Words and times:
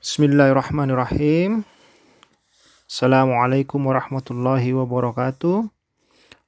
Bismillahirrahmanirrahim. 0.00 1.60
Assalamualaikum 2.88 3.84
warahmatullahi 3.84 4.72
wabarakatuh. 4.72 5.68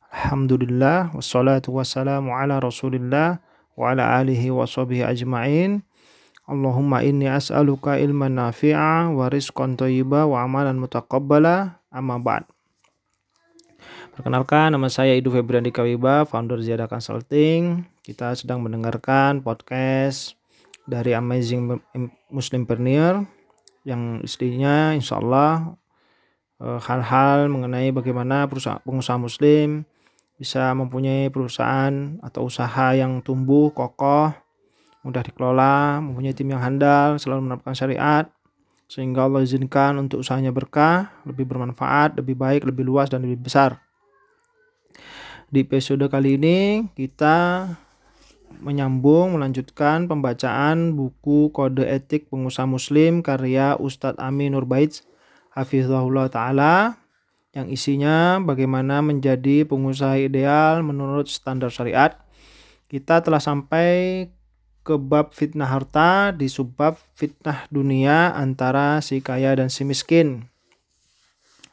Alhamdulillah 0.09 1.13
wassalatu 1.13 1.77
wassalamu 1.77 2.33
ala 2.33 2.57
Rasulillah 2.65 3.45
wa 3.77 3.93
ala 3.93 4.17
alihi 4.17 4.49
wa 4.49 4.65
sahbihi 4.65 5.05
ajmain. 5.05 5.85
Allahumma 6.49 7.05
inni 7.05 7.29
as'aluka 7.29 8.01
ilman 8.01 8.41
nafi'a 8.41 9.13
wa 9.13 9.29
rizqan 9.29 9.77
thayyiba 9.77 10.25
wa 10.25 10.49
amalan 10.49 10.81
mutaqabbala 10.81 11.77
amma 11.93 12.17
ba'd. 12.17 12.49
Perkenalkan 14.17 14.73
nama 14.73 14.89
saya 14.89 15.13
Idu 15.13 15.29
Febriandi 15.29 15.69
Kawiba, 15.69 16.25
founder 16.25 16.57
Ziada 16.65 16.89
Consulting. 16.89 17.85
Kita 18.01 18.33
sedang 18.33 18.65
mendengarkan 18.65 19.45
podcast 19.45 20.41
dari 20.89 21.13
Amazing 21.13 21.85
Muslimpreneur 22.33 23.42
yang 23.83 24.23
istrinya 24.23 24.95
insya 24.95 25.19
Allah 25.19 25.75
eh, 26.63 26.81
hal-hal 26.83 27.51
mengenai 27.51 27.91
bagaimana 27.91 28.47
perusahaan 28.47 28.83
pengusaha 28.83 29.19
muslim 29.19 29.83
bisa 30.39 30.75
mempunyai 30.75 31.31
perusahaan 31.31 32.19
atau 32.23 32.51
usaha 32.51 32.95
yang 32.99 33.23
tumbuh 33.23 33.71
kokoh 33.71 34.35
mudah 35.03 35.23
dikelola 35.23 35.99
mempunyai 35.99 36.35
tim 36.35 36.51
yang 36.51 36.63
handal 36.63 37.19
selalu 37.19 37.51
menerapkan 37.51 37.75
syariat 37.75 38.27
sehingga 38.87 39.27
Allah 39.27 39.43
izinkan 39.43 39.99
untuk 39.99 40.23
usahanya 40.23 40.53
berkah 40.55 41.11
lebih 41.27 41.49
bermanfaat 41.49 42.19
lebih 42.19 42.39
baik 42.39 42.63
lebih 42.69 42.85
luas 42.87 43.09
dan 43.09 43.25
lebih 43.25 43.41
besar. 43.41 43.81
Di 45.53 45.69
episode 45.69 46.09
kali 46.09 46.41
ini 46.41 46.89
kita 46.97 47.69
menyambung 48.61 49.41
melanjutkan 49.41 50.11
pembacaan 50.11 50.93
buku 50.93 51.49
Kode 51.55 51.89
Etik 51.89 52.29
Pengusaha 52.29 52.69
Muslim 52.69 53.25
karya 53.25 53.79
Ustadz 53.81 54.21
Amin 54.21 54.53
Nurbaitz 54.53 55.07
Hafizahullah 55.57 56.29
Ta'ala 56.29 57.01
yang 57.53 57.69
isinya 57.69 58.41
bagaimana 58.41 59.05
menjadi 59.05 59.69
pengusaha 59.69 60.17
ideal 60.17 60.81
menurut 60.81 61.29
standar 61.29 61.69
syariat. 61.69 62.17
Kita 62.89 63.21
telah 63.21 63.41
sampai 63.41 64.29
ke 64.83 64.99
bab 64.99 65.31
fitnah 65.31 65.69
harta 65.71 66.35
di 66.35 66.51
subbab 66.51 66.99
fitnah 67.15 67.71
dunia 67.71 68.35
antara 68.35 68.99
si 69.05 69.23
kaya 69.23 69.55
dan 69.55 69.71
si 69.71 69.87
miskin. 69.87 70.51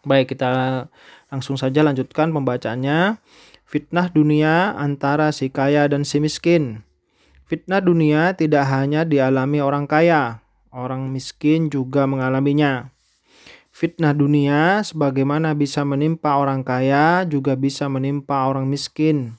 Baik, 0.06 0.32
kita 0.36 0.88
langsung 1.30 1.56
saja 1.56 1.86
lanjutkan 1.86 2.34
pembacaannya. 2.34 3.22
Fitnah 3.70 4.10
dunia 4.10 4.74
antara 4.74 5.30
si 5.30 5.54
kaya 5.54 5.86
dan 5.86 6.02
si 6.02 6.18
miskin. 6.18 6.82
Fitnah 7.46 7.82
dunia 7.82 8.34
tidak 8.34 8.66
hanya 8.70 9.06
dialami 9.06 9.62
orang 9.62 9.90
kaya, 9.90 10.42
orang 10.70 11.10
miskin 11.10 11.70
juga 11.70 12.06
mengalaminya. 12.06 12.94
Fitnah 13.70 14.14
dunia 14.14 14.82
sebagaimana 14.82 15.54
bisa 15.54 15.86
menimpa 15.86 16.38
orang 16.38 16.66
kaya 16.66 17.26
juga 17.30 17.54
bisa 17.54 17.86
menimpa 17.86 18.50
orang 18.50 18.66
miskin. 18.66 19.38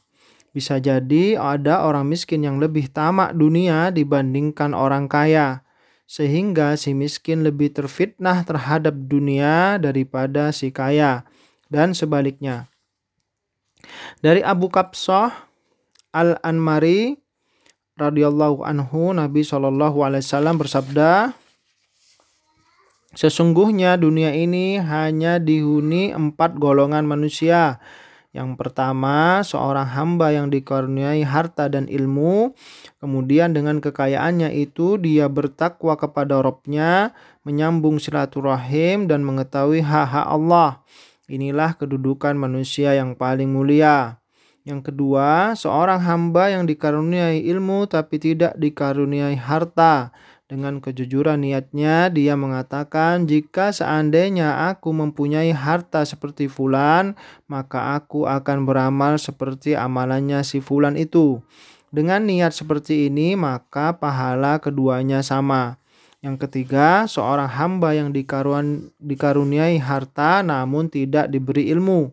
Bisa 0.50 0.82
jadi 0.82 1.38
ada 1.38 1.86
orang 1.86 2.10
miskin 2.10 2.42
yang 2.42 2.58
lebih 2.58 2.90
tamak 2.90 3.34
dunia 3.38 3.94
dibandingkan 3.94 4.74
orang 4.74 5.06
kaya, 5.06 5.62
sehingga 6.10 6.74
si 6.74 6.90
miskin 6.90 7.46
lebih 7.46 7.70
terfitnah 7.70 8.42
terhadap 8.42 8.94
dunia 9.06 9.78
daripada 9.78 10.50
si 10.50 10.74
kaya, 10.74 11.22
dan 11.72 11.96
sebaliknya. 11.96 12.68
Dari 14.20 14.44
Abu 14.44 14.68
Kapsah 14.68 15.48
Al-Anmari 16.12 17.16
radhiyallahu 17.96 18.66
anhu 18.66 19.16
Nabi 19.16 19.40
Shallallahu 19.40 20.04
alaihi 20.04 20.26
wasallam 20.26 20.60
bersabda 20.60 21.32
Sesungguhnya 23.10 23.98
dunia 23.98 24.30
ini 24.30 24.78
hanya 24.78 25.42
dihuni 25.42 26.14
empat 26.14 26.54
golongan 26.62 27.02
manusia. 27.10 27.82
Yang 28.30 28.54
pertama, 28.54 29.42
seorang 29.42 29.90
hamba 29.90 30.30
yang 30.30 30.54
dikaruniai 30.54 31.26
harta 31.26 31.66
dan 31.66 31.90
ilmu. 31.90 32.54
Kemudian 33.02 33.50
dengan 33.50 33.82
kekayaannya 33.82 34.54
itu 34.54 34.94
dia 35.02 35.26
bertakwa 35.26 35.98
kepada 35.98 36.38
Robnya, 36.38 37.10
menyambung 37.42 37.98
silaturahim 37.98 39.10
dan 39.10 39.26
mengetahui 39.26 39.82
hak-hak 39.82 40.30
Allah. 40.30 40.78
Inilah 41.30 41.78
kedudukan 41.78 42.34
manusia 42.34 42.90
yang 42.98 43.14
paling 43.14 43.54
mulia. 43.54 44.18
Yang 44.66 44.90
kedua, 44.90 45.54
seorang 45.54 46.02
hamba 46.02 46.50
yang 46.50 46.66
dikaruniai 46.66 47.46
ilmu 47.46 47.86
tapi 47.86 48.18
tidak 48.18 48.58
dikaruniai 48.58 49.38
harta. 49.38 50.10
Dengan 50.50 50.82
kejujuran 50.82 51.46
niatnya, 51.46 52.10
dia 52.10 52.34
mengatakan, 52.34 53.30
"Jika 53.30 53.70
seandainya 53.70 54.74
aku 54.74 54.90
mempunyai 54.90 55.54
harta 55.54 56.02
seperti 56.02 56.50
Fulan, 56.50 57.14
maka 57.46 57.94
aku 57.94 58.26
akan 58.26 58.66
beramal 58.66 59.14
seperti 59.14 59.78
amalannya 59.78 60.42
si 60.42 60.58
Fulan 60.58 60.98
itu." 60.98 61.38
Dengan 61.94 62.26
niat 62.26 62.50
seperti 62.54 63.06
ini, 63.06 63.38
maka 63.38 63.94
pahala 63.94 64.58
keduanya 64.58 65.22
sama. 65.22 65.79
Yang 66.20 66.36
ketiga, 66.44 67.08
seorang 67.08 67.48
hamba 67.48 67.96
yang 67.96 68.12
dikarun, 68.12 68.92
dikaruniai 69.00 69.80
harta 69.80 70.44
namun 70.44 70.92
tidak 70.92 71.32
diberi 71.32 71.72
ilmu. 71.72 72.12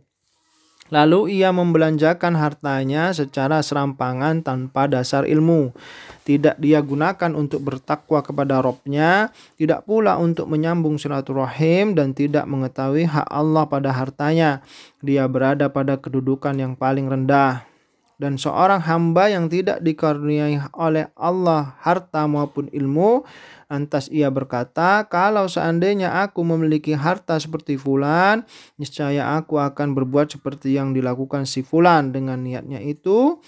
Lalu 0.88 1.44
ia 1.44 1.52
membelanjakan 1.52 2.40
hartanya 2.40 3.12
secara 3.12 3.60
serampangan 3.60 4.40
tanpa 4.40 4.88
dasar 4.88 5.28
ilmu. 5.28 5.76
Tidak 6.24 6.56
dia 6.56 6.80
gunakan 6.80 7.36
untuk 7.36 7.68
bertakwa 7.68 8.24
kepada 8.24 8.64
Robnya, 8.64 9.36
tidak 9.60 9.84
pula 9.84 10.16
untuk 10.16 10.48
menyambung 10.48 10.96
silaturahim 10.96 11.92
dan 11.92 12.16
tidak 12.16 12.48
mengetahui 12.48 13.04
hak 13.04 13.28
Allah 13.28 13.68
pada 13.68 13.92
hartanya. 13.92 14.64
Dia 15.04 15.28
berada 15.28 15.68
pada 15.68 16.00
kedudukan 16.00 16.56
yang 16.56 16.80
paling 16.80 17.12
rendah 17.12 17.68
dan 18.18 18.38
seorang 18.38 18.82
hamba 18.82 19.30
yang 19.30 19.46
tidak 19.46 19.78
dikaruniai 19.86 20.58
oleh 20.74 21.14
Allah 21.14 21.78
harta 21.82 22.26
maupun 22.26 22.66
ilmu 22.74 23.22
lantas 23.70 24.10
ia 24.10 24.34
berkata 24.34 25.06
kalau 25.06 25.46
seandainya 25.46 26.26
aku 26.26 26.42
memiliki 26.42 26.98
harta 26.98 27.38
seperti 27.38 27.78
fulan 27.78 28.42
niscaya 28.82 29.38
aku 29.38 29.62
akan 29.62 29.94
berbuat 29.94 30.34
seperti 30.34 30.78
yang 30.78 30.98
dilakukan 30.98 31.46
si 31.46 31.62
fulan. 31.62 32.10
Dengan 32.14 32.42
niatnya 32.42 32.82
itu 32.82 33.42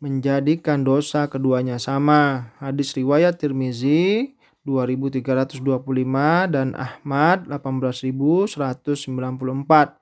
menjadikan 0.00 0.82
dosa 0.82 1.28
keduanya 1.28 1.76
sama. 1.76 2.56
Hadis 2.58 2.96
riwayat 2.96 3.36
Tirmizi 3.36 4.34
2325 4.64 5.60
dan 6.52 6.76
Ahmad 6.76 7.48
18194 7.48 9.99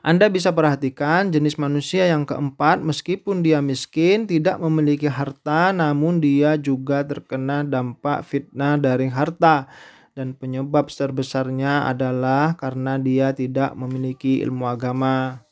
anda 0.00 0.32
bisa 0.32 0.48
perhatikan 0.56 1.28
jenis 1.28 1.60
manusia 1.60 2.08
yang 2.08 2.24
keempat, 2.24 2.80
meskipun 2.80 3.44
dia 3.44 3.60
miskin, 3.60 4.24
tidak 4.24 4.56
memiliki 4.56 5.04
harta, 5.04 5.76
namun 5.76 6.24
dia 6.24 6.56
juga 6.56 7.04
terkena 7.04 7.60
dampak 7.68 8.24
fitnah 8.24 8.80
dari 8.80 9.12
harta. 9.12 9.68
Dan 10.16 10.32
penyebab 10.32 10.88
terbesarnya 10.88 11.84
adalah 11.84 12.56
karena 12.56 12.96
dia 12.96 13.36
tidak 13.36 13.76
memiliki 13.76 14.40
ilmu 14.40 14.64
agama. 14.72 15.44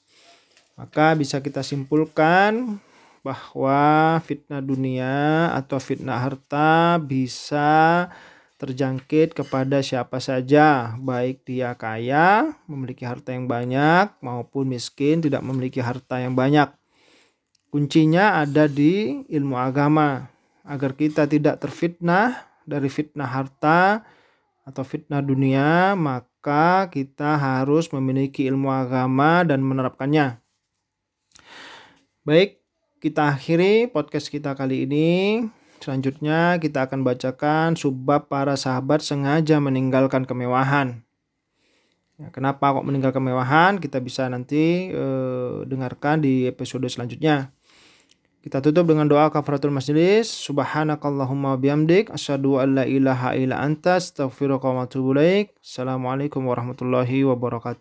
Maka 0.81 1.13
bisa 1.13 1.45
kita 1.45 1.61
simpulkan 1.61 2.81
bahwa 3.21 4.17
fitnah 4.25 4.65
dunia 4.65 5.53
atau 5.53 5.77
fitnah 5.77 6.25
harta 6.25 6.97
bisa 6.97 8.09
terjangkit 8.59 9.39
kepada 9.39 9.79
siapa 9.81 10.19
saja, 10.19 10.99
baik 10.99 11.47
dia 11.47 11.79
kaya, 11.79 12.59
memiliki 12.67 13.07
harta 13.07 13.31
yang 13.31 13.47
banyak, 13.47 14.11
maupun 14.19 14.67
miskin, 14.67 15.23
tidak 15.23 15.47
memiliki 15.47 15.79
harta 15.79 16.19
yang 16.19 16.35
banyak. 16.35 16.67
Kuncinya 17.71 18.43
ada 18.43 18.67
di 18.67 19.23
ilmu 19.31 19.55
agama, 19.55 20.27
agar 20.67 20.99
kita 20.99 21.31
tidak 21.31 21.63
terfitnah 21.63 22.51
dari 22.67 22.91
fitnah 22.91 23.31
harta 23.31 24.03
atau 24.67 24.83
fitnah 24.83 25.23
dunia, 25.23 25.95
maka 25.95 26.91
kita 26.91 27.39
harus 27.39 27.89
memiliki 27.95 28.45
ilmu 28.51 28.69
agama 28.69 29.47
dan 29.47 29.63
menerapkannya. 29.63 30.43
Baik, 32.27 32.61
kita 32.99 33.33
akhiri 33.33 33.89
podcast 33.89 34.29
kita 34.29 34.53
kali 34.53 34.85
ini. 34.85 35.09
Selanjutnya 35.79 36.59
kita 36.59 36.91
akan 36.91 37.07
bacakan 37.07 37.79
subbab 37.79 38.27
para 38.27 38.59
sahabat 38.59 39.03
sengaja 39.03 39.63
meninggalkan 39.63 40.27
kemewahan. 40.27 41.07
Ya, 42.19 42.35
kenapa 42.35 42.75
kok 42.75 42.83
meninggal 42.83 43.15
kemewahan? 43.15 43.79
Kita 43.79 44.03
bisa 44.03 44.27
nanti 44.27 44.91
eh, 44.91 45.57
dengarkan 45.63 46.19
di 46.19 46.51
episode 46.51 46.91
selanjutnya. 46.91 47.55
Kita 48.39 48.59
tutup 48.63 48.91
dengan 48.91 49.07
doa 49.07 49.31
kafaratul 49.31 49.71
majlis. 49.71 50.31
Subhanakallahumma 50.47 51.59
bihamdik 51.59 52.11
asyhadu 52.11 52.59
an 52.59 52.81
la 52.81 52.85
ilaha 52.87 53.39
illa 53.39 53.63
anta 53.63 53.99
astaghfiruka 53.99 54.67
wa 54.67 54.87
atubu 54.87 55.15
Assalamualaikum 55.59 56.47
warahmatullahi 56.47 57.27
wabarakatuh. 57.27 57.77